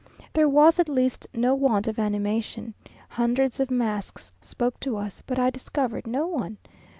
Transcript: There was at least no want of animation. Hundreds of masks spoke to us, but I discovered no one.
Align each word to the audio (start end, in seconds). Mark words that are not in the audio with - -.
There 0.33 0.49
was 0.49 0.79
at 0.79 0.89
least 0.89 1.27
no 1.31 1.53
want 1.53 1.87
of 1.87 1.99
animation. 1.99 2.73
Hundreds 3.09 3.59
of 3.59 3.69
masks 3.69 4.31
spoke 4.41 4.79
to 4.79 4.97
us, 4.97 5.21
but 5.27 5.37
I 5.37 5.51
discovered 5.51 6.07
no 6.07 6.25
one. 6.25 6.57